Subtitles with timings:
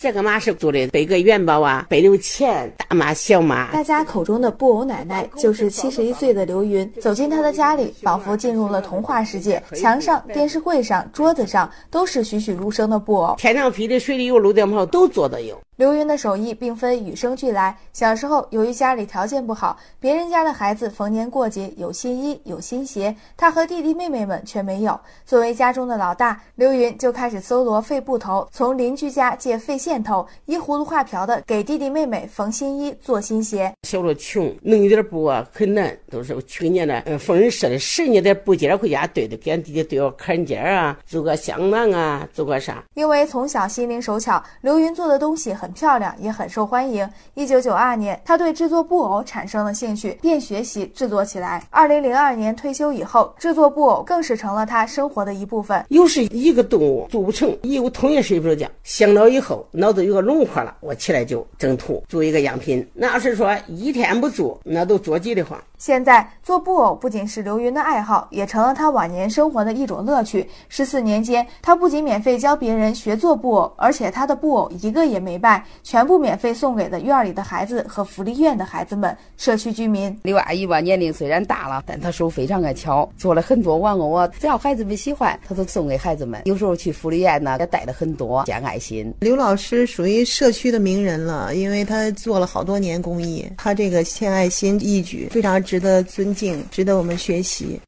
[0.00, 3.72] 这个马是做的背个元宝啊，背六钱，大马小马。
[3.72, 6.88] 大家口中的布偶奶奶就是七十一岁的刘云。
[7.00, 9.60] 走进她的家里，仿佛进入了童话世界。
[9.74, 13.34] 墙上、电视柜上、桌子上都是栩栩如生的布偶。
[13.38, 15.60] 天上飞的、水里游、漏电泡都做的有。
[15.78, 17.78] 刘云的手艺并非与生俱来。
[17.92, 24.98] 小时候，由于家里条件不好，别人家的孩子逢年过节有新衣、有新鞋，他和弟弟妹妹们却没有。
[25.24, 33.72] 作为家中的老大，刘云就开始搜罗废布头，从邻居家借废线头，依葫芦画瓢的给弟弟妹妹缝新衣、做新鞋。
[33.84, 42.82] 小时候穷，弄一点布啊很难，都是去年的，嗯，缝纫社的十年的布件回家对的，给俺弟弟对个坎肩啊，做个香囊啊，做个啥？
[42.94, 45.67] 因为从小心灵手巧，刘云做的东西很。
[45.68, 47.06] 很漂亮，也很受欢迎。
[47.34, 51.62] 一九九二年，他对制作布偶产生了兴趣，便学习制作起来。
[51.68, 55.84] 二零零二年退休以后，制作布偶更是成了他生活的一部分。
[55.90, 62.88] 又是一个动物做不成，一我统一睡不着觉，想到以后脑子有个轮廓了，我起来就整图做一个样品。
[62.94, 65.62] 那要是说一天不做，那都着急的慌。
[65.76, 70.48] 现在做布偶不仅是刘云的爱好，也成了他晚年生活的一种乐趣。
[70.70, 80.16] 十四年间，他不仅免费教别人学做布偶，而且他的布偶一个也没败，全部免费送给的院里的孩子和福利院的孩子们、社区居民。
[80.22, 86.40] 刘阿姨吧，年龄虽然大了，但她手非常的巧，做了很多玩偶啊，只要孩子们喜欢，她都送给孩子们。
[86.46, 89.12] 有时候去福利院呢，也带了很多，献爱心。
[89.20, 95.58] 刘老师属于社区的名人了，因为他做了好多年公益，他这个献爱心义举非常。
[95.68, 97.80] 值得尊敬，值得我们学习。